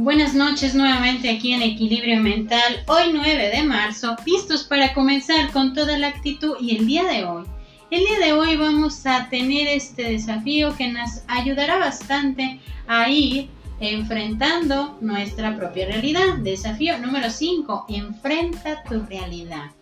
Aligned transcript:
Buenas 0.00 0.32
noches 0.32 0.76
nuevamente 0.76 1.28
aquí 1.28 1.52
en 1.52 1.60
Equilibrio 1.60 2.20
Mental, 2.22 2.84
hoy 2.86 3.10
9 3.12 3.50
de 3.50 3.64
marzo, 3.64 4.14
listos 4.24 4.62
para 4.62 4.94
comenzar 4.94 5.50
con 5.50 5.74
toda 5.74 5.98
la 5.98 6.06
actitud 6.06 6.54
y 6.60 6.76
el 6.76 6.86
día 6.86 7.02
de 7.02 7.24
hoy. 7.24 7.44
El 7.90 8.04
día 8.04 8.20
de 8.20 8.32
hoy 8.32 8.54
vamos 8.54 9.04
a 9.06 9.28
tener 9.28 9.66
este 9.66 10.04
desafío 10.04 10.76
que 10.76 10.86
nos 10.86 11.22
ayudará 11.26 11.78
bastante 11.78 12.60
a 12.86 13.10
ir 13.10 13.50
enfrentando 13.80 14.96
nuestra 15.00 15.56
propia 15.56 15.86
realidad. 15.86 16.36
Desafío 16.44 16.96
número 16.98 17.28
5, 17.28 17.86
enfrenta 17.88 18.84
tu 18.84 19.00
realidad. 19.00 19.72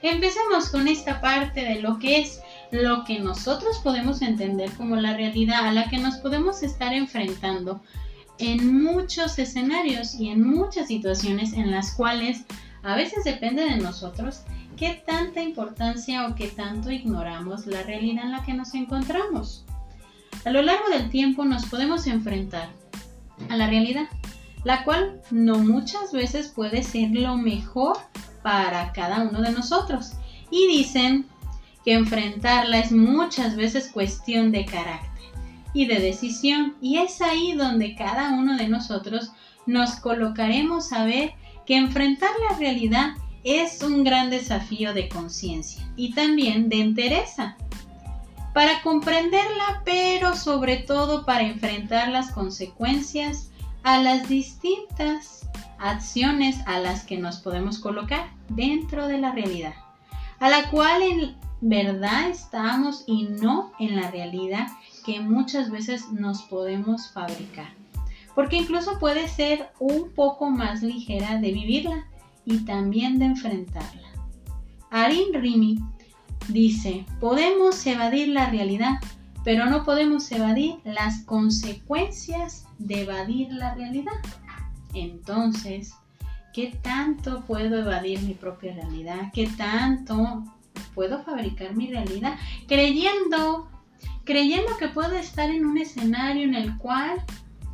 Empecemos 0.00 0.70
con 0.70 0.88
esta 0.88 1.20
parte 1.20 1.60
de 1.60 1.82
lo 1.82 1.98
que 1.98 2.20
es 2.20 2.40
lo 2.70 3.04
que 3.04 3.18
nosotros 3.18 3.78
podemos 3.84 4.22
entender 4.22 4.70
como 4.78 4.96
la 4.96 5.14
realidad 5.14 5.66
a 5.66 5.72
la 5.72 5.90
que 5.90 5.98
nos 5.98 6.16
podemos 6.16 6.62
estar 6.62 6.94
enfrentando 6.94 7.82
en 8.40 8.82
muchos 8.82 9.38
escenarios 9.38 10.14
y 10.14 10.30
en 10.30 10.42
muchas 10.42 10.88
situaciones 10.88 11.52
en 11.52 11.70
las 11.70 11.92
cuales 11.92 12.44
a 12.82 12.96
veces 12.96 13.24
depende 13.24 13.62
de 13.64 13.76
nosotros 13.76 14.42
qué 14.76 15.02
tanta 15.06 15.42
importancia 15.42 16.26
o 16.26 16.34
qué 16.34 16.48
tanto 16.48 16.90
ignoramos 16.90 17.66
la 17.66 17.82
realidad 17.82 18.24
en 18.24 18.32
la 18.32 18.42
que 18.42 18.54
nos 18.54 18.74
encontramos. 18.74 19.64
A 20.44 20.50
lo 20.50 20.62
largo 20.62 20.88
del 20.88 21.10
tiempo 21.10 21.44
nos 21.44 21.66
podemos 21.66 22.06
enfrentar 22.06 22.70
a 23.50 23.56
la 23.56 23.66
realidad, 23.66 24.08
la 24.64 24.84
cual 24.84 25.20
no 25.30 25.58
muchas 25.58 26.12
veces 26.12 26.48
puede 26.48 26.82
ser 26.82 27.10
lo 27.10 27.36
mejor 27.36 27.98
para 28.42 28.92
cada 28.92 29.22
uno 29.22 29.42
de 29.42 29.52
nosotros. 29.52 30.12
Y 30.50 30.66
dicen 30.68 31.26
que 31.84 31.92
enfrentarla 31.92 32.78
es 32.78 32.90
muchas 32.90 33.56
veces 33.56 33.90
cuestión 33.92 34.50
de 34.50 34.64
carácter 34.64 35.10
y 35.72 35.86
de 35.86 36.00
decisión. 36.00 36.76
Y 36.80 36.98
es 36.98 37.20
ahí 37.20 37.52
donde 37.52 37.94
cada 37.94 38.30
uno 38.32 38.56
de 38.56 38.68
nosotros 38.68 39.32
nos 39.66 39.96
colocaremos 39.96 40.92
a 40.92 41.04
ver 41.04 41.34
que 41.66 41.76
enfrentar 41.76 42.30
la 42.48 42.56
realidad 42.56 43.14
es 43.44 43.82
un 43.82 44.04
gran 44.04 44.30
desafío 44.30 44.92
de 44.92 45.08
conciencia 45.08 45.88
y 45.96 46.12
también 46.12 46.68
de 46.68 46.80
entereza. 46.80 47.56
Para 48.52 48.82
comprenderla, 48.82 49.82
pero 49.84 50.34
sobre 50.34 50.78
todo 50.78 51.24
para 51.24 51.42
enfrentar 51.42 52.08
las 52.08 52.32
consecuencias 52.32 53.50
a 53.84 54.02
las 54.02 54.28
distintas 54.28 55.48
acciones 55.78 56.58
a 56.66 56.78
las 56.78 57.04
que 57.04 57.16
nos 57.16 57.38
podemos 57.38 57.78
colocar 57.78 58.28
dentro 58.48 59.06
de 59.06 59.18
la 59.18 59.32
realidad, 59.32 59.74
a 60.40 60.50
la 60.50 60.68
cual 60.70 61.02
en 61.02 61.36
verdad 61.60 62.30
estamos 62.30 63.04
y 63.06 63.24
no 63.24 63.72
en 63.78 63.96
la 63.96 64.10
realidad 64.10 64.68
que 65.04 65.20
muchas 65.20 65.70
veces 65.70 66.10
nos 66.12 66.42
podemos 66.42 67.10
fabricar. 67.10 67.68
Porque 68.34 68.56
incluso 68.56 68.98
puede 68.98 69.28
ser 69.28 69.70
un 69.78 70.10
poco 70.10 70.50
más 70.50 70.82
ligera 70.82 71.38
de 71.38 71.52
vivirla 71.52 72.06
y 72.44 72.58
también 72.64 73.18
de 73.18 73.26
enfrentarla. 73.26 74.08
Arin 74.90 75.32
Rimi 75.34 75.78
dice, 76.48 77.04
podemos 77.20 77.86
evadir 77.86 78.28
la 78.28 78.50
realidad, 78.50 78.98
pero 79.44 79.66
no 79.66 79.84
podemos 79.84 80.30
evadir 80.32 80.76
las 80.84 81.22
consecuencias 81.24 82.66
de 82.78 83.02
evadir 83.02 83.52
la 83.52 83.74
realidad. 83.74 84.12
Entonces, 84.94 85.92
¿qué 86.52 86.78
tanto 86.82 87.42
puedo 87.46 87.78
evadir 87.78 88.20
mi 88.22 88.34
propia 88.34 88.74
realidad? 88.74 89.30
¿Qué 89.32 89.46
tanto 89.56 90.44
puedo 90.94 91.22
fabricar 91.22 91.74
mi 91.74 91.88
realidad 91.88 92.36
creyendo 92.66 93.68
creyendo 94.24 94.76
que 94.78 94.88
puedo 94.88 95.16
estar 95.16 95.50
en 95.50 95.66
un 95.66 95.78
escenario 95.78 96.44
en 96.44 96.54
el 96.54 96.76
cual, 96.78 97.22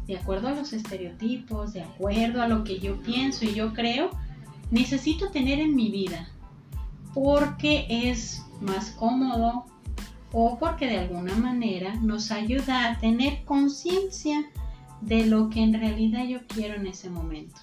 de 0.06 0.16
acuerdo 0.16 0.48
a 0.48 0.52
los 0.52 0.72
estereotipos, 0.72 1.72
de 1.72 1.82
acuerdo 1.82 2.42
a 2.42 2.48
lo 2.48 2.64
que 2.64 2.78
yo 2.78 3.00
pienso 3.02 3.44
y 3.44 3.54
yo 3.54 3.74
creo, 3.74 4.10
necesito 4.70 5.30
tener 5.30 5.58
en 5.58 5.74
mi 5.74 5.90
vida, 5.90 6.28
porque 7.14 7.86
es 7.88 8.42
más 8.60 8.90
cómodo 8.92 9.66
o 10.32 10.58
porque 10.58 10.86
de 10.86 10.98
alguna 10.98 11.34
manera 11.34 11.94
nos 11.96 12.30
ayuda 12.30 12.90
a 12.90 12.98
tener 13.00 13.44
conciencia 13.44 14.44
de 15.00 15.26
lo 15.26 15.50
que 15.50 15.62
en 15.62 15.74
realidad 15.74 16.24
yo 16.24 16.40
quiero 16.46 16.74
en 16.74 16.86
ese 16.86 17.10
momento, 17.10 17.60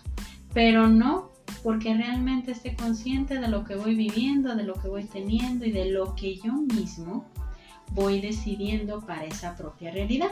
pero 0.53 0.87
no 0.87 1.32
porque 1.63 1.93
realmente 1.93 2.51
esté 2.51 2.75
consciente 2.75 3.39
de 3.39 3.47
lo 3.47 3.63
que 3.63 3.75
voy 3.75 3.95
viviendo, 3.95 4.55
de 4.55 4.63
lo 4.63 4.73
que 4.73 4.87
voy 4.87 5.05
teniendo 5.05 5.65
y 5.65 5.71
de 5.71 5.91
lo 5.91 6.15
que 6.15 6.35
yo 6.35 6.53
mismo 6.53 7.25
voy 7.91 8.21
decidiendo 8.21 9.01
para 9.01 9.25
esa 9.25 9.55
propia 9.55 9.91
realidad. 9.91 10.31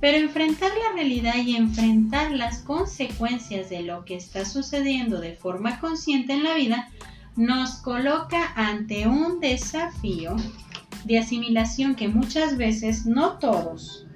Pero 0.00 0.16
enfrentar 0.16 0.70
la 0.70 0.94
realidad 0.94 1.36
y 1.36 1.56
enfrentar 1.56 2.32
las 2.32 2.58
consecuencias 2.60 3.68
de 3.68 3.82
lo 3.82 4.04
que 4.04 4.16
está 4.16 4.44
sucediendo 4.44 5.20
de 5.20 5.34
forma 5.34 5.78
consciente 5.78 6.32
en 6.32 6.44
la 6.44 6.54
vida 6.54 6.88
nos 7.36 7.76
coloca 7.76 8.52
ante 8.56 9.06
un 9.06 9.40
desafío 9.40 10.36
de 11.04 11.18
asimilación 11.18 11.94
que 11.94 12.08
muchas 12.08 12.56
veces 12.56 13.06
no 13.06 13.38
todos, 13.38 14.06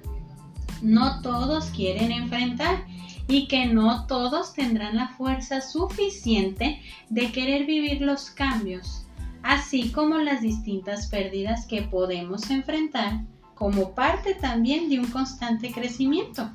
no 0.81 1.21
todos 1.21 1.65
quieren 1.65 2.11
enfrentar 2.11 2.85
y 3.27 3.47
que 3.47 3.65
no 3.65 4.05
todos 4.07 4.53
tendrán 4.53 4.95
la 4.95 5.09
fuerza 5.09 5.61
suficiente 5.61 6.81
de 7.09 7.31
querer 7.31 7.65
vivir 7.65 8.01
los 8.01 8.29
cambios 8.29 9.05
así 9.45 9.91
como 9.91 10.17
las 10.17 10.41
distintas 10.41 11.05
pérdidas 11.05 11.67
que 11.67 11.83
podemos 11.83 12.49
enfrentar 12.49 13.21
como 13.53 13.93
parte 13.93 14.33
también 14.33 14.89
de 14.89 14.99
un 14.99 15.05
constante 15.05 15.71
crecimiento. 15.71 16.49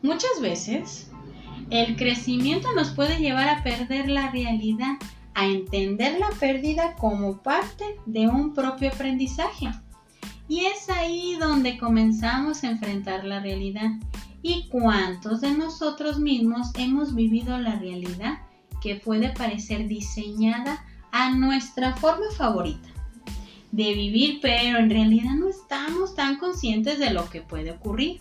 Muchas 0.00 0.40
veces, 0.40 1.10
el 1.68 1.96
crecimiento 1.96 2.72
nos 2.74 2.92
puede 2.92 3.18
llevar 3.18 3.50
a 3.50 3.62
perder 3.62 4.08
la 4.08 4.30
realidad, 4.30 4.96
a 5.34 5.44
entender 5.46 6.18
la 6.18 6.30
pérdida 6.40 6.94
como 6.94 7.42
parte 7.42 7.84
de 8.06 8.26
un 8.26 8.54
propio 8.54 8.88
aprendizaje. 8.88 9.70
Y 10.48 10.64
es 10.64 10.88
ahí 10.88 11.36
donde 11.38 11.76
comenzamos 11.76 12.64
a 12.64 12.70
enfrentar 12.70 13.24
la 13.24 13.40
realidad. 13.40 13.90
¿Y 14.42 14.68
cuántos 14.68 15.40
de 15.40 15.50
nosotros 15.52 16.18
mismos 16.18 16.70
hemos 16.76 17.14
vivido 17.14 17.58
la 17.58 17.76
realidad 17.76 18.38
que 18.80 18.96
puede 18.96 19.30
parecer 19.30 19.86
diseñada 19.86 20.84
a 21.12 21.30
nuestra 21.34 21.94
forma 21.96 22.26
favorita 22.36 22.88
de 23.72 23.94
vivir, 23.94 24.40
pero 24.42 24.78
en 24.78 24.90
realidad 24.90 25.34
no 25.36 25.48
estamos 25.48 26.14
tan 26.14 26.38
conscientes 26.38 26.98
de 26.98 27.10
lo 27.10 27.28
que 27.28 27.40
puede 27.40 27.70
ocurrir. 27.70 28.20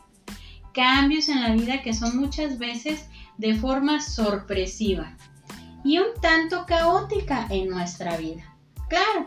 Cambios 0.74 1.30
en 1.30 1.42
la 1.42 1.54
vida 1.54 1.82
que 1.82 1.94
son 1.94 2.18
muchas 2.18 2.60
veces 2.60 3.08
de 3.38 3.56
forma 3.56 4.02
sorpresiva 4.02 5.18
y 5.84 5.98
un 5.98 6.08
tanto 6.22 6.66
caótica 6.68 7.48
en 7.50 7.70
nuestra 7.70 8.18
vida. 8.18 8.44
Claro, 8.90 9.26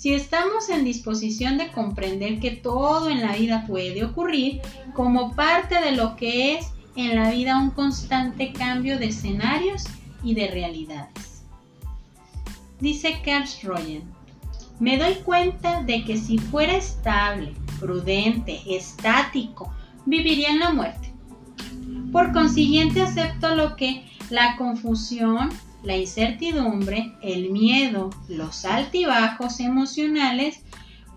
si 0.00 0.14
estamos 0.14 0.70
en 0.70 0.82
disposición 0.82 1.58
de 1.58 1.70
comprender 1.72 2.40
que 2.40 2.52
todo 2.52 3.10
en 3.10 3.20
la 3.20 3.36
vida 3.36 3.66
puede 3.66 4.02
ocurrir 4.02 4.62
como 4.94 5.36
parte 5.36 5.78
de 5.78 5.92
lo 5.92 6.16
que 6.16 6.54
es 6.54 6.68
en 6.96 7.16
la 7.16 7.30
vida 7.30 7.58
un 7.58 7.68
constante 7.68 8.54
cambio 8.54 8.98
de 8.98 9.08
escenarios 9.08 9.84
y 10.24 10.32
de 10.32 10.46
realidades. 10.46 11.42
Dice 12.80 13.20
Carl 13.22 13.44
Royen, 13.62 14.04
me 14.78 14.96
doy 14.96 15.16
cuenta 15.16 15.82
de 15.82 16.02
que 16.06 16.16
si 16.16 16.38
fuera 16.38 16.76
estable, 16.76 17.52
prudente, 17.78 18.58
estático, 18.74 19.70
viviría 20.06 20.48
en 20.48 20.60
la 20.60 20.70
muerte. 20.70 21.12
Por 22.10 22.32
consiguiente 22.32 23.02
acepto 23.02 23.54
lo 23.54 23.76
que 23.76 24.06
la 24.30 24.56
confusión, 24.56 25.50
la 25.82 25.96
incertidumbre, 25.96 27.14
el 27.22 27.50
miedo, 27.50 28.10
los 28.28 28.64
altibajos 28.64 29.60
emocionales, 29.60 30.62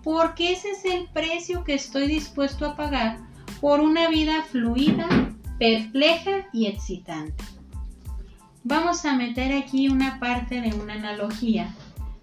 porque 0.02 0.52
ese 0.52 0.70
es 0.70 0.84
el 0.84 1.06
precio 1.08 1.64
que 1.64 1.74
estoy 1.74 2.06
dispuesto 2.06 2.66
a 2.66 2.76
pagar 2.76 3.18
por 3.60 3.80
una 3.80 4.08
vida 4.08 4.42
fluida, 4.50 5.08
perpleja 5.58 6.46
y 6.52 6.66
excitante 6.66 7.44
vamos 8.64 9.04
a 9.04 9.14
meter 9.14 9.52
aquí 9.52 9.88
una 9.88 10.18
parte 10.18 10.62
de 10.62 10.74
una 10.74 10.94
analogía 10.94 11.72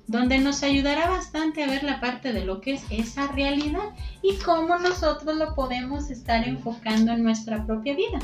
donde 0.07 0.39
nos 0.39 0.63
ayudará 0.63 1.09
bastante 1.09 1.63
a 1.63 1.67
ver 1.67 1.83
la 1.83 2.01
parte 2.01 2.33
de 2.33 2.43
lo 2.43 2.59
que 2.59 2.73
es 2.73 2.83
esa 2.89 3.27
realidad 3.27 3.91
y 4.21 4.35
cómo 4.38 4.77
nosotros 4.79 5.38
lo 5.38 5.55
podemos 5.55 6.09
estar 6.09 6.45
enfocando 6.45 7.13
en 7.13 7.23
nuestra 7.23 7.65
propia 7.65 7.95
vida. 7.95 8.19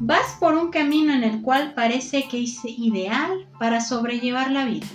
Vas 0.00 0.36
por 0.40 0.54
un 0.54 0.70
camino 0.70 1.12
en 1.12 1.24
el 1.24 1.42
cual 1.42 1.74
parece 1.74 2.26
que 2.26 2.42
es 2.42 2.64
ideal 2.64 3.46
para 3.58 3.80
sobrellevar 3.80 4.50
la 4.50 4.64
vida, 4.64 4.86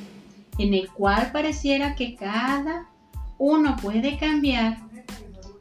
en 0.58 0.74
el 0.74 0.90
cual 0.90 1.32
pareciera 1.32 1.96
que 1.96 2.16
cada 2.16 2.90
uno 3.38 3.76
puede 3.76 4.18
cambiar 4.18 4.80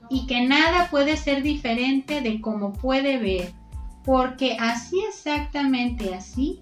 y 0.08 0.26
que 0.26 0.46
nada 0.46 0.88
puede 0.90 1.16
ser 1.18 1.42
diferente 1.42 2.22
de 2.22 2.40
cómo 2.40 2.72
puede 2.72 3.18
ver 3.18 3.52
porque 4.04 4.56
así 4.60 4.96
exactamente 5.08 6.14
así 6.14 6.60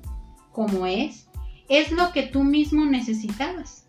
como 0.52 0.87
es, 0.87 1.29
es 1.69 1.90
lo 1.90 2.12
que 2.12 2.23
tú 2.25 2.44
mismo 2.44 2.84
necesitabas. 2.84 3.87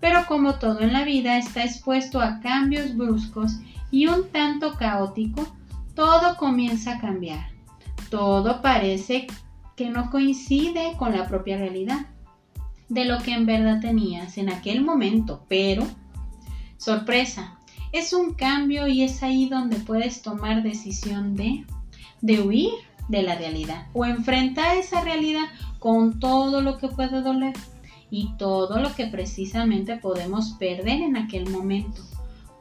Pero 0.00 0.26
como 0.26 0.54
todo 0.54 0.80
en 0.80 0.92
la 0.92 1.04
vida 1.04 1.38
está 1.38 1.64
expuesto 1.64 2.20
a 2.20 2.40
cambios 2.40 2.96
bruscos 2.96 3.58
y 3.90 4.06
un 4.06 4.28
tanto 4.30 4.74
caótico, 4.74 5.46
todo 5.94 6.36
comienza 6.36 6.94
a 6.94 7.00
cambiar. 7.00 7.57
Todo 8.10 8.62
parece 8.62 9.26
que 9.76 9.90
no 9.90 10.10
coincide 10.10 10.94
con 10.96 11.16
la 11.16 11.26
propia 11.28 11.56
realidad 11.56 12.06
de 12.88 13.04
lo 13.04 13.18
que 13.18 13.32
en 13.32 13.46
verdad 13.46 13.80
tenías 13.80 14.38
en 14.38 14.48
aquel 14.48 14.82
momento, 14.82 15.44
pero, 15.48 15.86
sorpresa, 16.78 17.58
es 17.92 18.12
un 18.12 18.34
cambio 18.34 18.86
y 18.86 19.02
es 19.02 19.22
ahí 19.22 19.48
donde 19.48 19.76
puedes 19.76 20.22
tomar 20.22 20.62
decisión 20.62 21.36
de, 21.36 21.64
de 22.20 22.40
huir 22.40 22.72
de 23.08 23.22
la 23.22 23.34
realidad 23.36 23.86
o 23.92 24.04
enfrentar 24.04 24.76
esa 24.76 25.00
realidad 25.00 25.44
con 25.78 26.20
todo 26.20 26.60
lo 26.60 26.78
que 26.78 26.88
puede 26.88 27.22
doler 27.22 27.54
y 28.10 28.30
todo 28.36 28.80
lo 28.80 28.94
que 28.94 29.06
precisamente 29.06 29.96
podemos 29.96 30.52
perder 30.52 31.02
en 31.02 31.16
aquel 31.16 31.48
momento. 31.50 32.02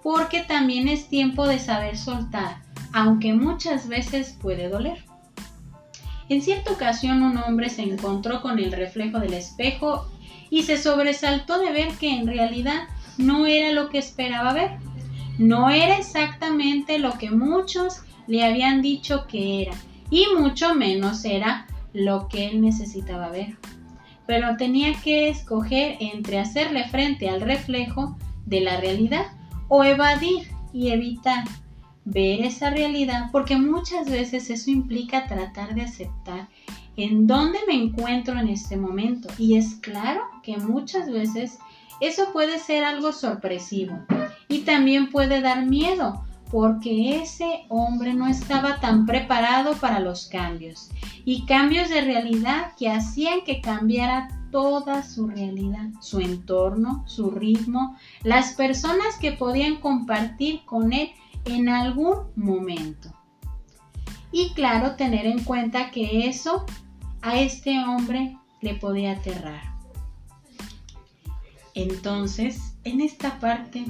Porque 0.03 0.41
también 0.41 0.87
es 0.87 1.09
tiempo 1.09 1.47
de 1.47 1.59
saber 1.59 1.97
soltar, 1.97 2.61
aunque 2.93 3.33
muchas 3.33 3.87
veces 3.87 4.37
puede 4.41 4.69
doler. 4.69 5.03
En 6.29 6.41
cierta 6.41 6.71
ocasión 6.71 7.23
un 7.23 7.37
hombre 7.37 7.69
se 7.69 7.83
encontró 7.83 8.41
con 8.41 8.59
el 8.59 8.71
reflejo 8.71 9.19
del 9.19 9.33
espejo 9.33 10.07
y 10.49 10.63
se 10.63 10.77
sobresaltó 10.77 11.59
de 11.59 11.71
ver 11.71 11.89
que 11.93 12.09
en 12.09 12.27
realidad 12.27 12.83
no 13.17 13.45
era 13.45 13.71
lo 13.71 13.89
que 13.89 13.97
esperaba 13.97 14.53
ver. 14.53 14.71
No 15.37 15.69
era 15.69 15.97
exactamente 15.97 16.99
lo 16.99 17.17
que 17.17 17.31
muchos 17.31 18.01
le 18.27 18.43
habían 18.43 18.81
dicho 18.81 19.25
que 19.27 19.61
era 19.61 19.73
y 20.09 20.25
mucho 20.37 20.75
menos 20.75 21.23
era 21.25 21.65
lo 21.93 22.27
que 22.27 22.47
él 22.47 22.61
necesitaba 22.61 23.29
ver. 23.29 23.57
Pero 24.25 24.57
tenía 24.57 24.93
que 25.01 25.29
escoger 25.29 25.97
entre 26.01 26.39
hacerle 26.39 26.87
frente 26.89 27.29
al 27.29 27.41
reflejo 27.41 28.17
de 28.45 28.61
la 28.61 28.79
realidad 28.79 29.27
o 29.69 29.83
evadir 29.83 30.49
y 30.73 30.89
evitar 30.89 31.45
ver 32.09 32.45
esa 32.45 32.69
realidad, 32.69 33.29
porque 33.33 33.57
muchas 33.57 34.09
veces 34.09 34.49
eso 34.49 34.71
implica 34.71 35.27
tratar 35.27 35.75
de 35.75 35.81
aceptar 35.81 36.47
en 36.95 37.27
dónde 37.27 37.59
me 37.67 37.73
encuentro 37.73 38.39
en 38.39 38.47
este 38.47 38.77
momento. 38.77 39.27
Y 39.37 39.57
es 39.57 39.75
claro 39.75 40.21
que 40.41 40.57
muchas 40.57 41.11
veces 41.11 41.59
eso 41.99 42.31
puede 42.31 42.59
ser 42.59 42.85
algo 42.85 43.11
sorpresivo 43.11 43.99
y 44.47 44.59
también 44.59 45.09
puede 45.09 45.41
dar 45.41 45.65
miedo, 45.65 46.23
porque 46.49 47.21
ese 47.21 47.65
hombre 47.67 48.13
no 48.13 48.27
estaba 48.27 48.79
tan 48.79 49.05
preparado 49.05 49.73
para 49.75 49.99
los 49.99 50.27
cambios 50.27 50.89
y 51.25 51.45
cambios 51.45 51.89
de 51.89 51.99
realidad 51.99 52.71
que 52.79 52.89
hacían 52.89 53.41
que 53.45 53.59
cambiara 53.59 54.29
toda 54.49 55.03
su 55.03 55.27
realidad, 55.27 55.89
su 55.99 56.21
entorno, 56.21 57.03
su 57.05 57.31
ritmo, 57.31 57.97
las 58.23 58.53
personas 58.53 59.17
que 59.19 59.33
podían 59.33 59.75
compartir 59.75 60.61
con 60.63 60.93
él 60.93 61.11
en 61.47 61.69
algún 61.69 62.31
momento. 62.35 63.13
Y 64.31 64.51
claro, 64.53 64.95
tener 64.95 65.25
en 65.25 65.43
cuenta 65.43 65.91
que 65.91 66.27
eso 66.27 66.65
a 67.21 67.39
este 67.39 67.83
hombre 67.83 68.37
le 68.61 68.75
podía 68.75 69.13
aterrar. 69.13 69.61
Entonces, 71.73 72.75
en 72.83 73.01
esta 73.01 73.39
parte, 73.39 73.85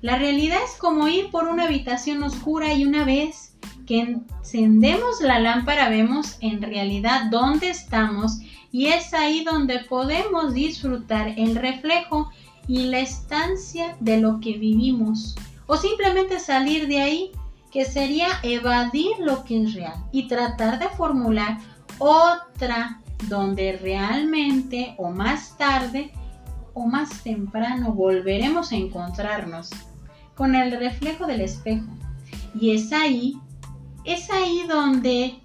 la 0.00 0.16
realidad 0.16 0.58
es 0.64 0.78
como 0.78 1.08
ir 1.08 1.30
por 1.30 1.48
una 1.48 1.64
habitación 1.64 2.22
oscura 2.22 2.74
y 2.74 2.84
una 2.84 3.04
vez 3.04 3.56
que 3.86 4.00
encendemos 4.00 5.20
la 5.20 5.40
lámpara 5.40 5.88
vemos 5.88 6.36
en 6.40 6.60
realidad 6.60 7.30
dónde 7.30 7.70
estamos 7.70 8.40
y 8.70 8.86
es 8.86 9.14
ahí 9.14 9.44
donde 9.44 9.80
podemos 9.80 10.52
disfrutar 10.52 11.34
el 11.36 11.56
reflejo 11.56 12.30
y 12.66 12.84
la 12.84 13.00
estancia 13.00 13.96
de 13.98 14.20
lo 14.20 14.40
que 14.40 14.58
vivimos 14.58 15.34
o 15.68 15.76
simplemente 15.76 16.40
salir 16.40 16.88
de 16.88 17.00
ahí, 17.00 17.32
que 17.70 17.84
sería 17.84 18.28
evadir 18.42 19.18
lo 19.20 19.44
que 19.44 19.62
es 19.62 19.74
real 19.74 19.94
y 20.10 20.26
tratar 20.26 20.78
de 20.78 20.88
formular 20.88 21.58
otra 21.98 23.00
donde 23.28 23.78
realmente 23.80 24.94
o 24.96 25.10
más 25.10 25.56
tarde 25.58 26.10
o 26.72 26.86
más 26.86 27.22
temprano 27.22 27.92
volveremos 27.92 28.72
a 28.72 28.76
encontrarnos 28.76 29.70
con 30.34 30.54
el 30.54 30.72
reflejo 30.78 31.26
del 31.26 31.42
espejo. 31.42 31.86
Y 32.58 32.74
es 32.74 32.92
ahí, 32.92 33.38
es 34.04 34.30
ahí 34.30 34.64
donde 34.66 35.38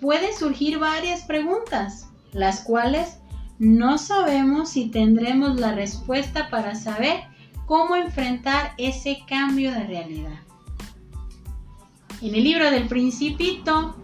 pueden 0.00 0.36
surgir 0.36 0.78
varias 0.78 1.22
preguntas, 1.22 2.08
las 2.32 2.60
cuales 2.60 3.18
no 3.58 3.96
sabemos 3.96 4.70
si 4.70 4.90
tendremos 4.90 5.58
la 5.58 5.72
respuesta 5.72 6.50
para 6.50 6.74
saber 6.74 7.29
cómo 7.70 7.94
enfrentar 7.94 8.74
ese 8.78 9.20
cambio 9.28 9.70
de 9.70 9.84
realidad. 9.84 10.40
En 12.20 12.34
el 12.34 12.42
libro 12.42 12.68
del 12.68 12.88
principito, 12.88 13.94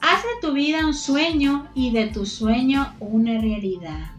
haz 0.00 0.22
de 0.22 0.40
tu 0.40 0.54
vida 0.54 0.86
un 0.86 0.94
sueño 0.94 1.68
y 1.74 1.90
de 1.90 2.06
tu 2.06 2.24
sueño 2.24 2.94
una 3.00 3.38
realidad. 3.38 4.12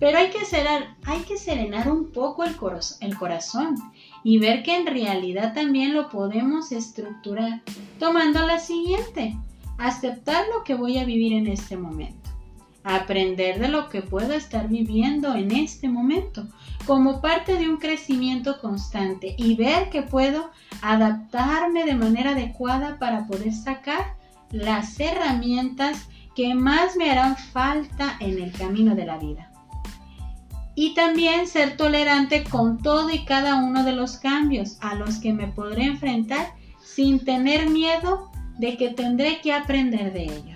Pero 0.00 0.18
hay 0.18 0.30
que, 0.30 0.44
serenar, 0.44 0.96
hay 1.04 1.20
que 1.20 1.36
serenar 1.36 1.88
un 1.88 2.10
poco 2.10 2.42
el, 2.42 2.56
el 3.00 3.16
corazón 3.16 3.76
y 4.24 4.38
ver 4.38 4.64
que 4.64 4.74
en 4.74 4.88
realidad 4.88 5.54
también 5.54 5.94
lo 5.94 6.08
podemos 6.08 6.72
estructurar 6.72 7.62
tomando 8.00 8.44
la 8.44 8.58
siguiente, 8.58 9.36
aceptar 9.78 10.46
lo 10.52 10.64
que 10.64 10.74
voy 10.74 10.98
a 10.98 11.04
vivir 11.04 11.32
en 11.34 11.46
este 11.46 11.76
momento 11.76 12.21
aprender 12.84 13.60
de 13.60 13.68
lo 13.68 13.88
que 13.88 14.02
puedo 14.02 14.32
estar 14.32 14.68
viviendo 14.68 15.34
en 15.34 15.52
este 15.52 15.88
momento 15.88 16.48
como 16.86 17.20
parte 17.20 17.56
de 17.56 17.68
un 17.68 17.76
crecimiento 17.76 18.60
constante 18.60 19.34
y 19.38 19.54
ver 19.54 19.88
que 19.90 20.02
puedo 20.02 20.50
adaptarme 20.80 21.84
de 21.84 21.94
manera 21.94 22.32
adecuada 22.32 22.98
para 22.98 23.26
poder 23.26 23.52
sacar 23.52 24.16
las 24.50 24.98
herramientas 24.98 26.08
que 26.34 26.54
más 26.54 26.96
me 26.96 27.10
harán 27.10 27.36
falta 27.36 28.16
en 28.20 28.42
el 28.42 28.52
camino 28.52 28.94
de 28.94 29.06
la 29.06 29.18
vida. 29.18 29.50
Y 30.74 30.94
también 30.94 31.46
ser 31.46 31.76
tolerante 31.76 32.44
con 32.44 32.82
todo 32.82 33.10
y 33.10 33.24
cada 33.24 33.56
uno 33.56 33.84
de 33.84 33.92
los 33.92 34.16
cambios 34.16 34.78
a 34.80 34.94
los 34.94 35.18
que 35.18 35.32
me 35.32 35.48
podré 35.48 35.84
enfrentar 35.84 36.54
sin 36.82 37.24
tener 37.24 37.68
miedo 37.68 38.30
de 38.58 38.76
que 38.76 38.90
tendré 38.90 39.40
que 39.40 39.52
aprender 39.52 40.12
de 40.12 40.24
ellos. 40.24 40.51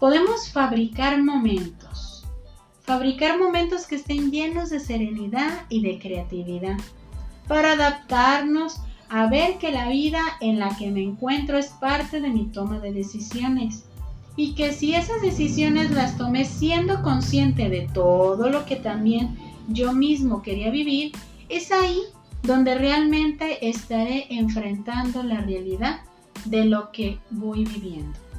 Podemos 0.00 0.50
fabricar 0.50 1.22
momentos, 1.22 2.24
fabricar 2.80 3.38
momentos 3.38 3.86
que 3.86 3.96
estén 3.96 4.30
llenos 4.30 4.70
de 4.70 4.80
serenidad 4.80 5.66
y 5.68 5.82
de 5.82 5.98
creatividad, 5.98 6.78
para 7.46 7.72
adaptarnos 7.72 8.80
a 9.10 9.26
ver 9.26 9.58
que 9.58 9.70
la 9.70 9.90
vida 9.90 10.22
en 10.40 10.58
la 10.58 10.74
que 10.78 10.90
me 10.90 11.02
encuentro 11.02 11.58
es 11.58 11.66
parte 11.66 12.22
de 12.22 12.30
mi 12.30 12.46
toma 12.46 12.78
de 12.78 12.94
decisiones 12.94 13.84
y 14.36 14.54
que 14.54 14.72
si 14.72 14.94
esas 14.94 15.20
decisiones 15.20 15.90
las 15.90 16.16
tomé 16.16 16.46
siendo 16.46 17.02
consciente 17.02 17.68
de 17.68 17.86
todo 17.92 18.48
lo 18.48 18.64
que 18.64 18.76
también 18.76 19.36
yo 19.68 19.92
mismo 19.92 20.40
quería 20.40 20.70
vivir, 20.70 21.12
es 21.50 21.70
ahí 21.72 22.00
donde 22.42 22.74
realmente 22.74 23.68
estaré 23.68 24.28
enfrentando 24.30 25.22
la 25.22 25.42
realidad 25.42 26.00
de 26.46 26.64
lo 26.64 26.90
que 26.90 27.18
voy 27.30 27.66
viviendo. 27.66 28.29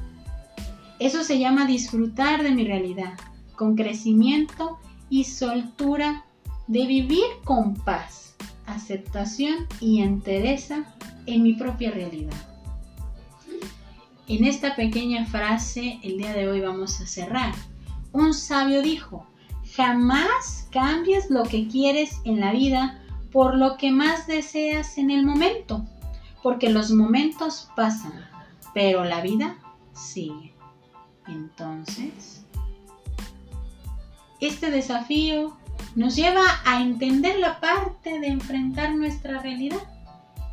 Eso 1.01 1.24
se 1.24 1.39
llama 1.39 1.65
disfrutar 1.65 2.43
de 2.43 2.51
mi 2.51 2.63
realidad, 2.63 3.13
con 3.55 3.75
crecimiento 3.75 4.77
y 5.10 5.24
soltura 5.24 6.25
de 6.67 6.86
vivir 6.86 7.25
con 7.43 7.74
paz, 7.74 8.36
aceptación 8.67 9.65
y 9.79 10.03
entereza 10.03 10.86
en 11.25 11.41
mi 11.41 11.53
propia 11.53 11.89
realidad. 11.89 12.38
En 14.27 14.46
esta 14.46 14.75
pequeña 14.75 15.25
frase 15.25 16.00
el 16.03 16.20
día 16.20 16.34
de 16.34 16.48
hoy 16.48 16.62
vamos 16.62 17.01
a 17.01 17.08
cerrar. 17.08 17.55
Un 18.12 18.36
sabio 18.36 18.84
dijo, 18.84 19.25
jamás 19.75 20.67
cambies 20.72 21.31
lo 21.31 21.41
que 21.41 21.67
quieres 21.67 22.22
en 22.25 22.39
la 22.39 22.51
vida 22.51 23.01
por 23.31 23.58
lo 23.58 23.75
que 23.77 23.89
más 23.89 24.27
deseas 24.27 25.00
en 25.00 25.10
el 25.10 25.25
momento, 25.25 25.84
porque 26.43 26.70
los 26.70 26.91
momentos 26.91 27.72
pasan, 27.75 28.24
pero 28.75 29.03
la 29.03 29.22
vida 29.22 29.58
sigue. 29.93 30.60
Entonces, 31.31 32.43
este 34.39 34.69
desafío 34.69 35.55
nos 35.95 36.15
lleva 36.15 36.43
a 36.65 36.81
entender 36.81 37.39
la 37.39 37.59
parte 37.59 38.19
de 38.19 38.27
enfrentar 38.27 38.95
nuestra 38.95 39.41
realidad. 39.41 39.81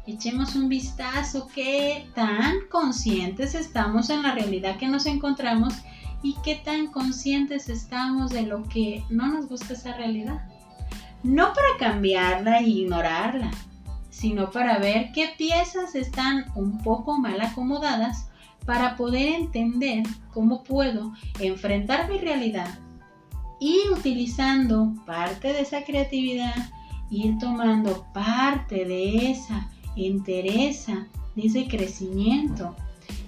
Echemos 0.06 0.54
un 0.54 0.68
vistazo 0.68 1.48
qué 1.54 2.06
tan 2.14 2.54
conscientes 2.70 3.54
estamos 3.54 4.08
en 4.10 4.22
la 4.22 4.32
realidad 4.32 4.76
que 4.76 4.88
nos 4.88 5.06
encontramos 5.06 5.74
y 6.22 6.36
qué 6.42 6.56
tan 6.56 6.88
conscientes 6.88 7.68
estamos 7.68 8.30
de 8.30 8.42
lo 8.42 8.64
que 8.64 9.04
no 9.10 9.26
nos 9.26 9.48
gusta 9.48 9.74
esa 9.74 9.94
realidad. 9.94 10.48
No 11.22 11.52
para 11.52 11.78
cambiarla 11.78 12.58
e 12.58 12.68
ignorarla, 12.68 13.50
sino 14.10 14.50
para 14.50 14.78
ver 14.78 15.12
qué 15.12 15.34
piezas 15.36 15.94
están 15.94 16.46
un 16.54 16.78
poco 16.82 17.18
mal 17.18 17.40
acomodadas 17.40 18.28
para 18.68 18.96
poder 18.96 19.28
entender 19.28 20.02
cómo 20.30 20.62
puedo 20.62 21.14
enfrentar 21.40 22.06
mi 22.10 22.18
realidad 22.18 22.78
y 23.58 23.80
utilizando 23.90 24.92
parte 25.06 25.54
de 25.54 25.62
esa 25.62 25.84
creatividad, 25.84 26.68
ir 27.08 27.38
tomando 27.38 28.06
parte 28.12 28.84
de 28.84 29.30
esa 29.30 29.70
entereza, 29.96 31.06
de 31.34 31.46
ese 31.46 31.66
crecimiento 31.66 32.76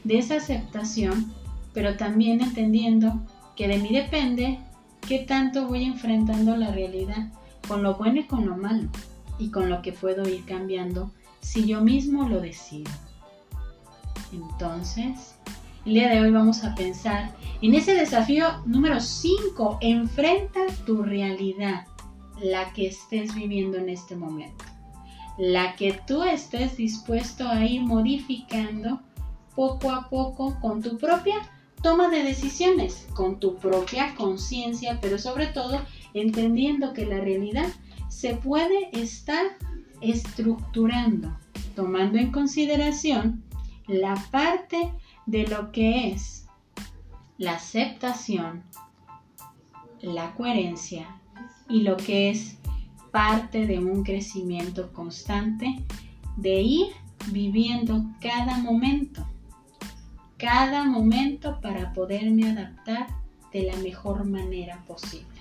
de 0.04 0.18
esa 0.18 0.36
aceptación, 0.36 1.32
pero 1.72 1.96
también 1.96 2.42
entendiendo 2.42 3.22
que 3.56 3.66
de 3.66 3.78
mí 3.78 3.88
depende 3.94 4.58
qué 5.08 5.20
tanto 5.20 5.68
voy 5.68 5.84
enfrentando 5.84 6.54
la 6.54 6.70
realidad, 6.70 7.32
con 7.66 7.82
lo 7.82 7.94
bueno 7.94 8.20
y 8.20 8.24
con 8.24 8.44
lo 8.44 8.58
malo, 8.58 8.90
y 9.38 9.50
con 9.50 9.70
lo 9.70 9.80
que 9.80 9.92
puedo 9.92 10.28
ir 10.28 10.44
cambiando 10.44 11.12
si 11.40 11.64
yo 11.64 11.80
mismo 11.80 12.28
lo 12.28 12.42
decido. 12.42 12.90
Entonces, 14.32 15.34
el 15.86 15.94
día 15.94 16.08
de 16.08 16.20
hoy 16.20 16.30
vamos 16.30 16.62
a 16.64 16.74
pensar 16.74 17.34
en 17.62 17.74
ese 17.74 17.94
desafío 17.94 18.46
número 18.66 19.00
5. 19.00 19.78
Enfrenta 19.80 20.60
tu 20.84 21.02
realidad, 21.02 21.86
la 22.42 22.72
que 22.72 22.88
estés 22.88 23.34
viviendo 23.34 23.78
en 23.78 23.88
este 23.88 24.16
momento. 24.16 24.64
La 25.38 25.74
que 25.76 25.98
tú 26.06 26.22
estés 26.22 26.76
dispuesto 26.76 27.48
a 27.48 27.64
ir 27.64 27.82
modificando 27.82 29.00
poco 29.56 29.90
a 29.90 30.08
poco 30.08 30.58
con 30.60 30.82
tu 30.82 30.98
propia 30.98 31.36
toma 31.82 32.08
de 32.08 32.22
decisiones, 32.22 33.08
con 33.14 33.40
tu 33.40 33.56
propia 33.56 34.14
conciencia, 34.14 34.98
pero 35.00 35.18
sobre 35.18 35.46
todo 35.46 35.80
entendiendo 36.12 36.92
que 36.92 37.06
la 37.06 37.20
realidad 37.20 37.68
se 38.08 38.34
puede 38.34 38.90
estar 38.92 39.46
estructurando, 40.02 41.36
tomando 41.74 42.18
en 42.18 42.32
consideración 42.32 43.42
la 43.90 44.14
parte 44.30 44.92
de 45.26 45.46
lo 45.48 45.72
que 45.72 46.12
es 46.12 46.46
la 47.38 47.54
aceptación, 47.54 48.62
la 50.00 50.32
coherencia 50.34 51.08
y 51.68 51.82
lo 51.82 51.96
que 51.96 52.30
es 52.30 52.56
parte 53.10 53.66
de 53.66 53.78
un 53.78 54.04
crecimiento 54.04 54.92
constante 54.92 55.84
de 56.36 56.60
ir 56.60 56.86
viviendo 57.32 58.04
cada 58.20 58.58
momento, 58.58 59.26
cada 60.36 60.84
momento 60.84 61.60
para 61.60 61.92
poderme 61.92 62.48
adaptar 62.48 63.08
de 63.52 63.64
la 63.64 63.76
mejor 63.78 64.24
manera 64.24 64.84
posible. 64.86 65.40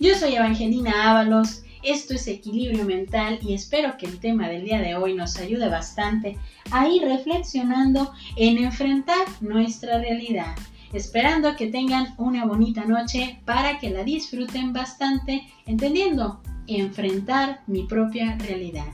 Yo 0.00 0.14
soy 0.16 0.34
Evangelina 0.34 1.10
Ábalos 1.10 1.62
esto 1.82 2.14
es 2.14 2.26
equilibrio 2.26 2.84
mental 2.84 3.38
y 3.42 3.54
espero 3.54 3.96
que 3.96 4.06
el 4.06 4.18
tema 4.18 4.48
del 4.48 4.64
día 4.64 4.80
de 4.80 4.96
hoy 4.96 5.14
nos 5.14 5.38
ayude 5.38 5.68
bastante 5.68 6.36
a 6.70 6.88
ir 6.88 7.02
reflexionando 7.02 8.12
en 8.36 8.58
enfrentar 8.58 9.26
nuestra 9.40 9.98
realidad. 9.98 10.54
Esperando 10.92 11.54
que 11.56 11.68
tengan 11.68 12.14
una 12.18 12.44
bonita 12.44 12.84
noche 12.84 13.40
para 13.44 13.78
que 13.78 13.90
la 13.90 14.02
disfruten 14.02 14.72
bastante, 14.72 15.46
entendiendo 15.66 16.40
enfrentar 16.66 17.62
mi 17.66 17.84
propia 17.84 18.36
realidad. 18.38 18.92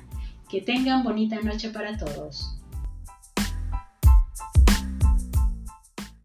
Que 0.48 0.60
tengan 0.60 1.02
bonita 1.02 1.40
noche 1.40 1.70
para 1.70 1.96
todos. 1.96 2.55